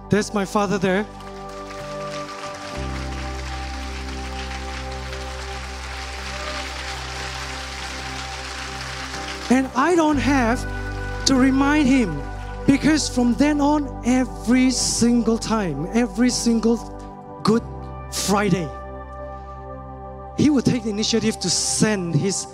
[0.10, 1.06] There's my father there.
[9.50, 10.60] And I don't have
[11.26, 12.22] to remind him
[12.68, 16.78] Because from then on, every single time, every single
[17.44, 17.64] Good
[18.12, 18.70] Friday,
[20.38, 22.48] he would take the initiative to send his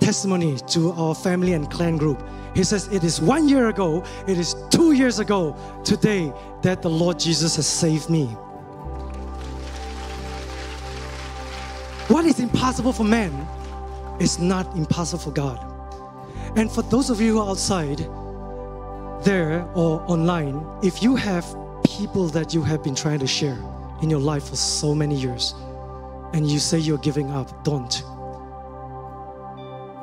[0.00, 2.22] testimony to our family and clan group.
[2.54, 6.90] He says, It is one year ago, it is two years ago today that the
[6.90, 8.26] Lord Jesus has saved me.
[12.08, 13.32] What is impossible for man
[14.20, 15.58] is not impossible for God.
[16.56, 17.98] And for those of you outside
[19.24, 21.44] there or online, if you have
[21.84, 23.58] people that you have been trying to share
[24.02, 25.54] in your life for so many years
[26.32, 28.02] and you say you're giving up, don't.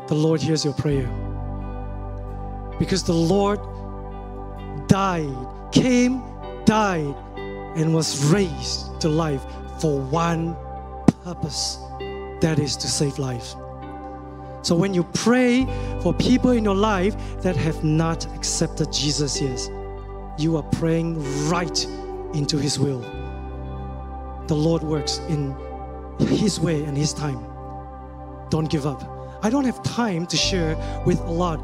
[0.07, 1.09] The Lord hears your prayer.
[2.79, 3.59] Because the Lord
[4.87, 5.33] died,
[5.71, 6.23] came,
[6.65, 7.15] died,
[7.75, 9.43] and was raised to life
[9.79, 10.55] for one
[11.23, 11.77] purpose
[12.41, 13.55] that is to save life.
[14.63, 15.65] So when you pray
[16.01, 19.59] for people in your life that have not accepted Jesus yet,
[20.37, 21.17] you are praying
[21.49, 21.85] right
[22.33, 23.01] into His will.
[24.47, 25.55] The Lord works in
[26.19, 27.43] His way and His time.
[28.49, 29.03] Don't give up.
[29.43, 31.59] I don't have time to share with a lot.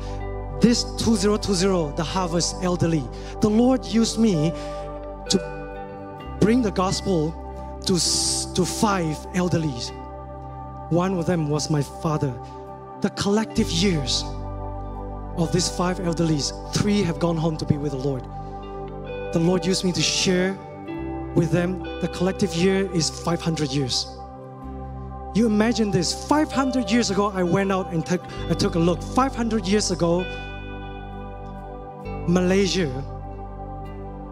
[0.60, 3.04] This 2020, the Harvest Elderly,
[3.42, 4.52] the Lord used me
[5.30, 7.32] to bring the gospel
[7.86, 7.94] to,
[8.56, 9.92] to five elderlies.
[10.92, 12.34] One of them was my father.
[13.02, 14.24] The collective years
[15.38, 18.24] of these five elderlies, three have gone home to be with the Lord.
[19.34, 20.58] The Lord used me to share
[21.36, 21.84] with them.
[22.02, 24.08] The collective year is 500 years.
[25.36, 29.04] You imagine this 500 years ago, I went out and took, I took a look.
[29.04, 30.26] 500 years ago,
[32.28, 32.92] Malaysia,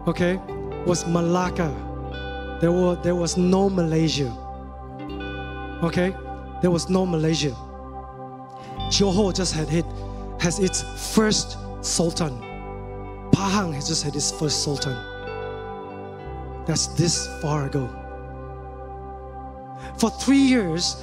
[0.06, 0.36] okay,
[0.86, 1.72] was Malacca.
[2.60, 4.30] There, were, there was no Malaysia.
[5.82, 6.14] Okay?
[6.60, 7.52] There was no Malaysia.
[8.90, 9.86] Johor just had it,
[10.40, 10.82] has its
[11.14, 12.38] first sultan.
[13.32, 14.96] Pahang has just had its first sultan.
[16.66, 17.88] That's this far ago.
[19.98, 21.02] For three years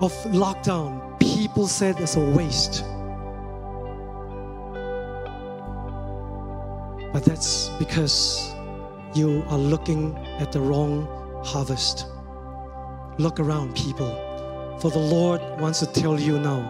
[0.00, 2.84] of lockdown, people said it's a waste.
[7.16, 8.54] But that's because
[9.14, 11.08] you are looking at the wrong
[11.46, 12.08] harvest.
[13.16, 14.10] Look around, people.
[14.82, 16.60] For the Lord wants to tell you now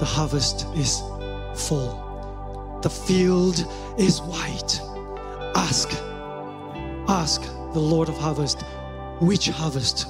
[0.00, 0.98] the harvest is
[1.54, 3.64] full, the field
[3.96, 4.80] is white.
[5.54, 5.90] Ask,
[7.06, 7.40] ask
[7.72, 8.64] the Lord of harvest
[9.20, 10.08] which harvest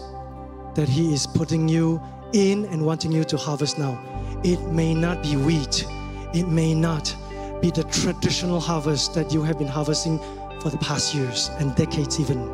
[0.77, 2.01] that He is putting you
[2.33, 4.01] in and wanting you to harvest now.
[4.43, 5.85] It may not be wheat,
[6.33, 7.15] it may not
[7.62, 10.20] be the traditional harvest that you have been harvesting
[10.62, 12.50] for the past years and decades, even.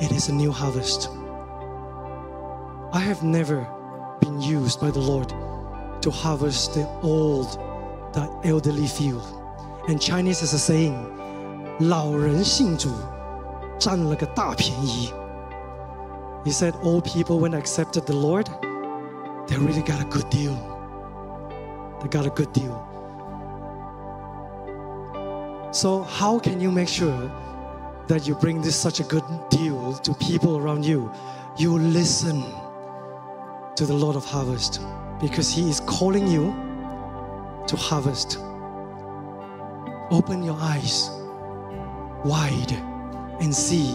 [0.00, 1.10] It is a new harvest.
[2.92, 3.66] I have never
[4.20, 5.32] been used by the Lord
[6.02, 7.58] to harvest the old,
[8.12, 9.26] the elderly field.
[9.88, 10.94] And Chinese has a saying,
[11.80, 12.90] 老人信主
[13.78, 15.12] 占了个大便宜.
[16.44, 18.48] He said, old people, when they accepted the Lord,
[19.48, 20.54] they really got a good deal.
[22.00, 22.89] They got a good deal.
[25.71, 27.31] So, how can you make sure
[28.07, 31.09] that you bring this such a good deal to people around you?
[31.57, 32.43] You listen
[33.77, 34.81] to the Lord of harvest
[35.21, 36.53] because He is calling you
[37.67, 38.37] to harvest.
[40.11, 41.09] Open your eyes
[42.25, 42.73] wide
[43.39, 43.93] and see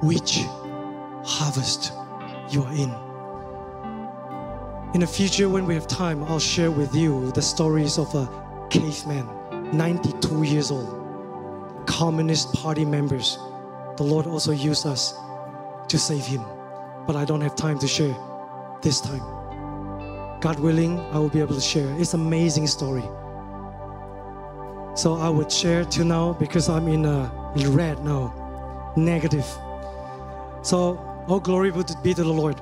[0.00, 0.42] which
[1.24, 1.92] harvest
[2.50, 2.94] you are in.
[4.94, 8.28] In the future, when we have time, I'll share with you the stories of a
[8.70, 9.28] caveman,
[9.76, 13.38] 92 years old, Communist Party members.
[13.96, 15.14] The Lord also used us
[15.88, 16.44] to save him,
[17.06, 18.14] but I don't have time to share
[18.82, 19.22] this time.
[20.40, 21.90] God willing, I will be able to share.
[21.98, 23.04] It's an amazing story.
[24.94, 29.46] So I would share to now because I'm in uh, a red now, negative.
[30.62, 32.60] So all glory would be to the Lord.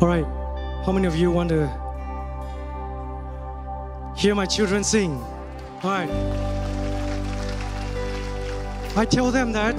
[0.00, 0.24] All right.
[0.86, 1.66] How many of you want to
[4.16, 5.20] hear my children sing?
[5.82, 6.08] All right.
[8.96, 9.78] I tell them that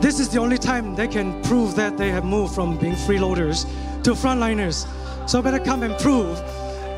[0.00, 3.66] this is the only time they can prove that they have moved from being freeloaders
[4.04, 4.86] to frontliners.
[5.28, 6.36] So better come and prove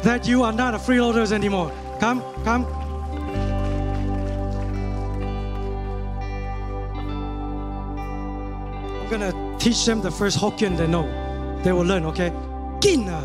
[0.02, 1.72] that you are not a freeloaders anymore.
[1.98, 2.66] Come, come.
[9.00, 11.33] I'm gonna teach them the first Hokkien they know.
[11.64, 12.30] They will learn, okay?
[12.80, 13.20] Gina.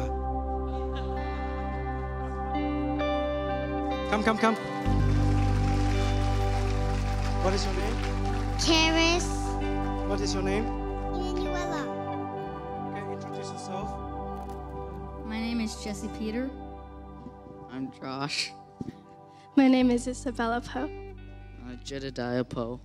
[4.09, 4.55] Come, come, come.
[7.43, 7.95] What is your name?
[8.57, 9.25] Charis,
[10.07, 10.63] What is your name?
[11.13, 11.83] Emanuela.
[12.95, 13.89] Okay, introduce yourself.
[15.25, 16.49] My name is Jesse Peter.
[17.73, 18.53] I'm Josh.
[19.57, 20.85] My name is Isabella Poe.
[20.85, 22.79] Uh, Jedediah Poe.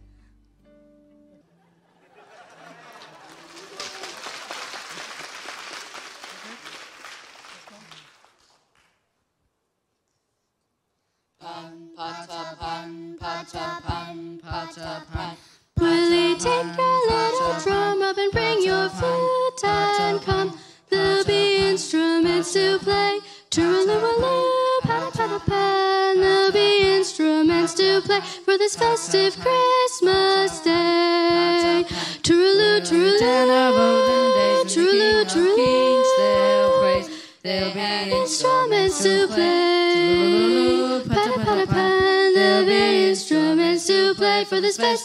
[44.74, 45.03] Christmas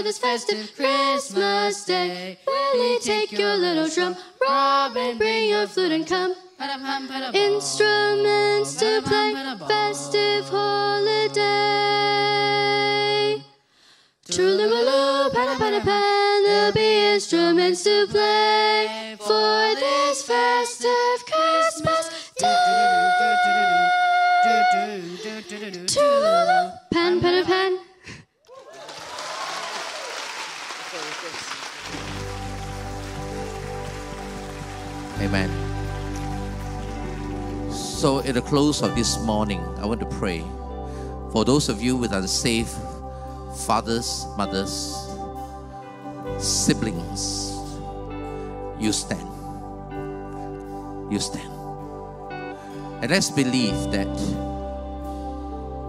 [0.00, 2.38] for this festive Christmas day.
[2.46, 6.34] Willie, take your little drum, Robin, bring your flute and come.
[7.34, 9.34] Instruments to play,
[9.68, 11.42] festive holiday.
[14.24, 16.42] Tooraloo, pada pada pan, pan pan.
[16.44, 22.56] there'll be instruments to play for this festive Christmas day.
[25.92, 27.89] Tooraloo, pan pada pan.
[38.00, 40.40] So, at the close of this morning, I want to pray
[41.32, 42.72] for those of you with unsafe
[43.68, 44.96] fathers, mothers,
[46.38, 47.52] siblings.
[48.80, 49.28] You stand.
[51.12, 51.52] You stand.
[53.04, 54.08] And let's believe that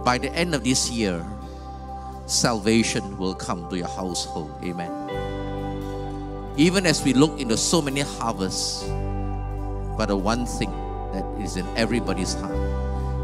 [0.03, 1.25] by the end of this year,
[2.25, 4.51] salvation will come to your household.
[4.65, 4.91] Amen.
[6.57, 8.83] Even as we look into so many harvests,
[9.95, 12.55] but the one thing that is in everybody's heart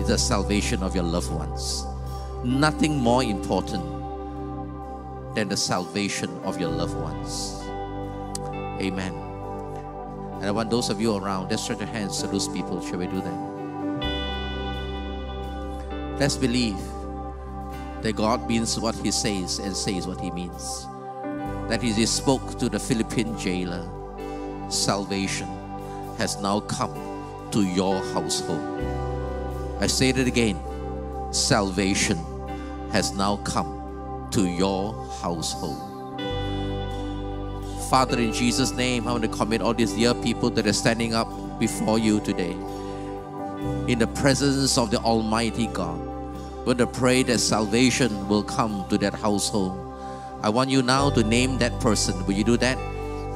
[0.02, 1.86] is the salvation of your loved ones.
[2.44, 3.84] Nothing more important
[5.36, 7.60] than the salvation of your loved ones.
[8.82, 9.14] Amen.
[10.36, 12.80] And I want those of you around, let's stretch your hands to those people.
[12.86, 13.58] Shall we do that?
[16.20, 16.78] Let's believe
[18.02, 20.86] that God means what He says and says what He means.
[21.70, 23.88] That He spoke to the Philippian jailer.
[24.70, 25.48] Salvation
[26.18, 26.94] has now come
[27.52, 28.62] to your household.
[29.80, 30.60] I say it again
[31.32, 32.18] salvation
[32.92, 35.78] has now come to your household.
[37.90, 41.14] Father, in Jesus' name, I want to commit all these dear people that are standing
[41.14, 41.28] up
[41.60, 42.52] before you today.
[43.88, 46.00] In the presence of the Almighty God,
[46.66, 49.80] want to pray that salvation will come to that household.
[50.44, 52.26] I want you now to name that person.
[52.26, 52.78] Will you do that?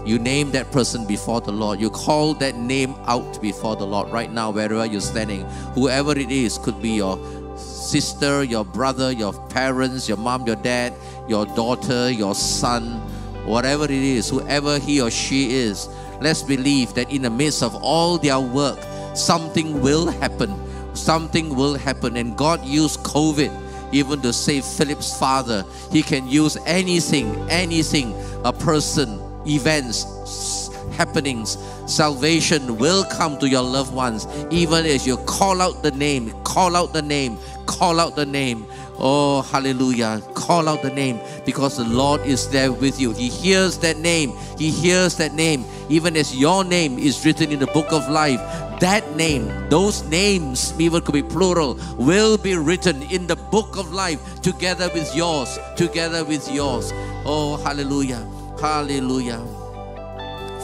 [0.05, 1.79] You name that person before the Lord.
[1.79, 5.45] You call that name out before the Lord right now, wherever you're standing.
[5.75, 7.19] Whoever it is, could be your
[7.57, 10.93] sister, your brother, your parents, your mom, your dad,
[11.27, 12.99] your daughter, your son,
[13.45, 15.87] whatever it is, whoever he or she is.
[16.19, 18.79] Let's believe that in the midst of all their work,
[19.15, 20.55] something will happen.
[20.95, 22.17] Something will happen.
[22.17, 23.51] And God used COVID
[23.91, 25.65] even to save Philip's father.
[25.91, 31.57] He can use anything, anything, a person, events, happenings.
[31.87, 36.75] Salvation will come to your loved ones, even as you call out the name, call
[36.75, 38.65] out the name, call out the name.
[39.03, 40.21] Oh, hallelujah.
[40.35, 43.13] Call out the name because the Lord is there with you.
[43.13, 44.33] He hears that name.
[44.59, 45.65] He hears that name.
[45.89, 48.39] Even as your name is written in the book of life,
[48.79, 53.91] that name, those names, even could be plural, will be written in the book of
[53.91, 56.91] life together with yours, together with yours.
[57.25, 58.23] Oh, hallelujah.
[58.61, 59.43] Hallelujah.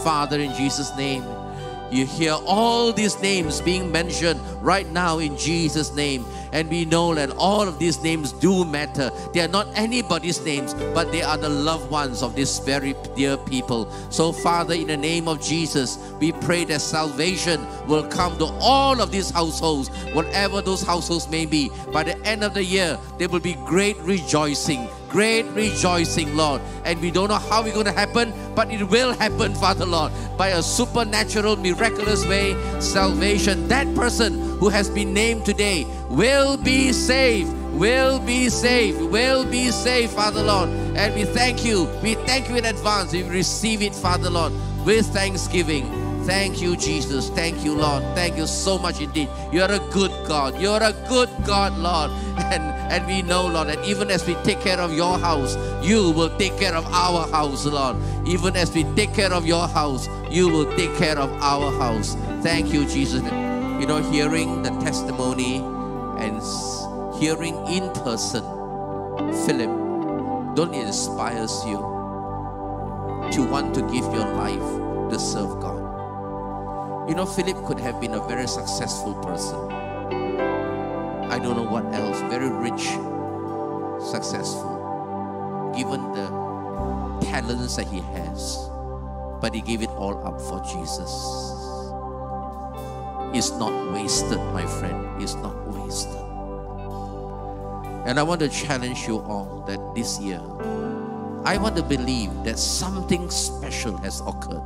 [0.04, 1.24] Father, in Jesus' name,
[1.90, 6.26] you hear all these names being mentioned right now in Jesus' name.
[6.54, 9.12] And we know that all of these names do matter.
[9.34, 13.38] They are not anybody's names, but they are the loved ones of these very dear
[13.38, 13.92] people.
[14.10, 19.02] So, Father, in the name of Jesus, we pray that salvation will come to all
[19.02, 21.70] of these households, whatever those households may be.
[21.92, 26.62] By the end of the year, there will be great rejoicing great rejoicing, Lord.
[26.86, 30.12] And we don't know how it's going to happen, but it will happen, Father Lord,
[30.38, 32.56] by a supernatural, miraculous way.
[32.80, 37.54] Salvation, that person who has been named today will be saved.
[37.78, 40.70] Will be saved, will be saved, Father Lord.
[40.98, 41.86] And we thank you.
[42.02, 43.14] We thank you in advance.
[43.14, 44.52] We receive it, Father Lord,
[44.84, 45.86] with thanksgiving.
[46.28, 47.30] Thank you, Jesus.
[47.30, 48.04] Thank you, Lord.
[48.16, 49.30] Thank you so much indeed.
[49.52, 50.60] You're a good God.
[50.60, 52.12] You're a good God, Lord.
[52.48, 56.12] And, and we know, Lord, that even as we take care of your house, you
[56.12, 57.98] will take care of our house, Lord.
[58.26, 62.16] Even as we take care of your house, you will take care of our house.
[62.42, 63.22] Thank you, Jesus.
[63.80, 65.58] You know, hearing the testimony
[66.18, 66.42] and
[67.20, 68.44] hearing in person,
[69.46, 71.78] Philip, don't it inspires you
[73.34, 75.78] to want to give your life to serve God?
[77.08, 79.72] You know, Philip could have been a very successful person.
[81.30, 82.98] I don't know what else, very rich,
[84.04, 86.28] successful, given the
[87.30, 88.70] talents that he has.
[89.40, 91.57] But he gave it all up for Jesus.
[93.34, 95.22] It's not wasted, my friend.
[95.22, 96.22] It's not wasted.
[98.08, 100.42] And I want to challenge you all that this year,
[101.44, 104.64] I want to believe that something special has occurred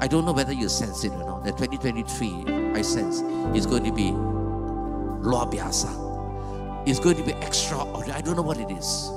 [0.00, 1.44] I don't know whether you sense it or not.
[1.44, 3.22] That 2023, I sense,
[3.56, 5.88] is going to be luar biasa.
[6.86, 8.12] It's going to be extraordinary.
[8.12, 9.08] I don't know what it is.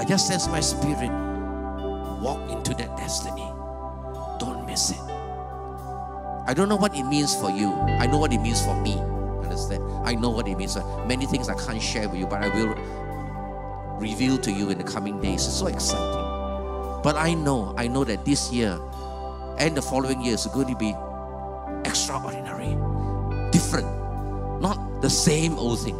[0.00, 1.12] I just sense my spirit
[2.20, 3.46] walk into that destiny.
[4.40, 5.11] Don't miss it.
[6.46, 7.72] I don't know what it means for you.
[7.72, 8.98] I know what it means for me.
[9.42, 9.84] Understand?
[10.04, 10.76] I know what it means.
[10.76, 12.74] Uh, many things I can't share with you, but I will
[14.00, 15.46] reveal to you in the coming days.
[15.46, 17.02] It's so exciting.
[17.02, 18.78] But I know, I know that this year
[19.58, 20.94] and the following years are going to be
[21.88, 22.74] extraordinary,
[23.50, 23.86] different,
[24.60, 25.96] not the same old thing.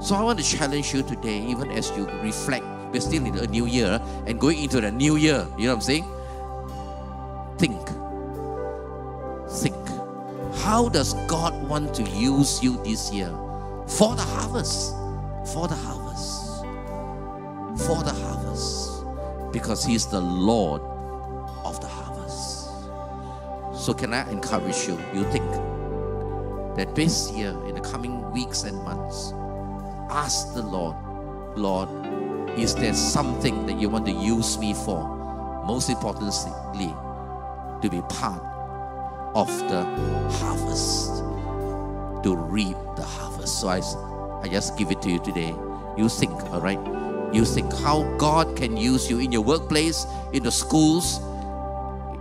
[0.00, 2.64] So I want to challenge you today, even as you reflect.
[2.92, 5.46] We're still in a new year and going into the new year.
[5.58, 6.06] You know what I'm saying?
[7.58, 7.95] Think.
[10.66, 13.30] How does God want to use you this year
[13.86, 14.90] for the harvest?
[15.52, 16.64] For the harvest.
[17.86, 19.04] For the harvest.
[19.52, 20.82] Because He's the Lord
[21.64, 22.66] of the harvest.
[23.80, 24.98] so, can I encourage you?
[25.14, 25.48] You think
[26.74, 29.32] that this year, in the coming weeks and months,
[30.10, 30.96] ask the Lord,
[31.56, 31.88] Lord,
[32.58, 35.64] is there something that you want to use me for?
[35.64, 36.92] Most importantly,
[37.82, 38.55] to be part
[39.36, 39.84] of the
[40.40, 41.08] harvest,
[42.24, 43.60] to reap the harvest.
[43.60, 43.82] So, I,
[44.42, 45.54] I just give it to you today.
[45.96, 46.80] You think, all right?
[47.34, 51.18] You think how God can use you in your workplace, in the schools,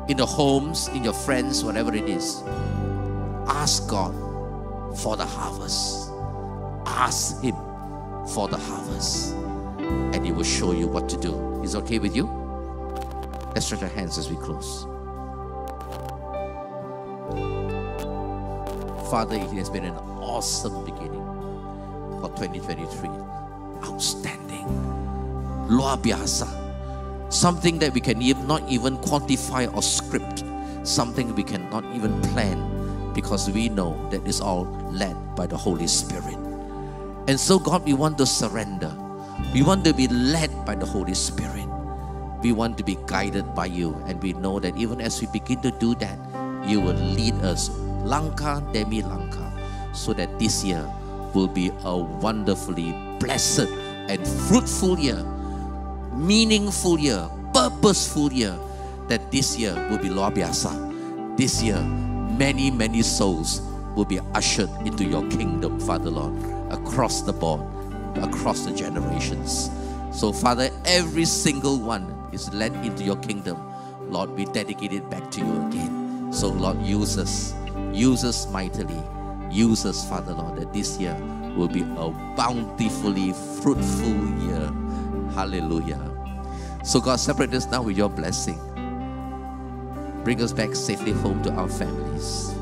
[0.10, 2.44] in the homes, in your friends, whatever it is.
[3.48, 4.14] Ask God
[5.00, 6.12] for the harvest.
[6.86, 7.56] Ask Him
[8.34, 9.34] for the harvest.
[10.14, 11.64] And He will show you what to do.
[11.64, 12.26] Is okay with you?
[13.54, 14.86] Let's stretch our hands as we close.
[19.16, 21.24] Father, it has been an awesome beginning
[22.20, 23.08] for 2023.
[23.88, 24.68] Outstanding.
[25.72, 26.52] Luar biasa
[27.32, 30.44] something that we can not even quantify or script,
[30.84, 32.60] something we cannot even plan
[33.16, 36.36] because we know that it's all led by the Holy Spirit.
[37.32, 38.92] And so, God, we want to surrender.
[39.56, 41.72] We want to be led by the Holy Spirit.
[42.44, 43.96] We want to be guided by you.
[44.12, 46.20] And we know that even as we begin to do that,
[46.68, 47.72] you will lead us
[48.06, 49.52] Lanka demi Lanka
[49.92, 50.86] so that this year
[51.34, 53.68] will be a wonderfully blessed
[54.08, 55.20] and fruitful year
[56.16, 58.56] meaningful year, purposeful year,
[59.08, 60.72] that this year will be luar biasa.
[61.38, 61.80] This year,
[62.40, 63.62] many, many souls
[63.96, 66.34] will be ushered into your kingdom, Father Lord,
[66.72, 67.62] across the board,
[68.24, 69.70] across the generations.
[70.12, 73.60] So, Father, every single one is led into your kingdom.
[74.08, 76.32] Lord, we dedicate it back to you again.
[76.32, 77.54] So, Lord, use us,
[77.96, 79.02] use us mightily.
[79.50, 81.16] Use us, Father Lord, that this year
[81.56, 84.72] will be a bountifully fruitful year
[85.36, 86.00] Hallelujah.
[86.86, 88.58] So, God, separate us now with your blessing.
[90.24, 92.56] Bring us back safely home to our families.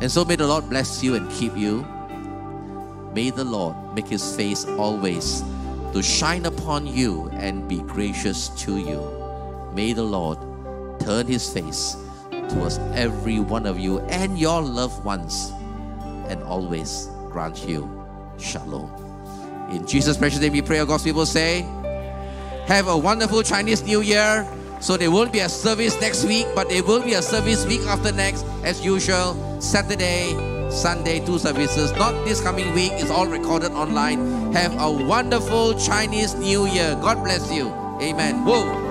[0.00, 1.84] And so, may the Lord bless you and keep you.
[3.14, 5.42] May the Lord make his face always
[5.92, 9.02] to shine upon you and be gracious to you.
[9.74, 10.38] May the Lord
[11.00, 11.96] turn his face
[12.48, 15.52] towards every one of you and your loved ones
[16.28, 17.88] and always grant you
[18.38, 18.90] shalom.
[19.70, 20.78] In Jesus' precious name, we pray.
[20.78, 21.62] Our God's people say,
[22.66, 24.46] Have a wonderful Chinese New Year.
[24.80, 27.80] So there won't be a service next week, but there will be a service week
[27.82, 29.60] after next, as usual.
[29.60, 30.32] Saturday,
[30.70, 31.92] Sunday, two services.
[31.92, 34.52] Not this coming week, it's all recorded online.
[34.52, 36.94] Have a wonderful Chinese New Year.
[37.02, 37.70] God bless you.
[38.00, 38.44] Amen.
[38.44, 38.87] Whoa.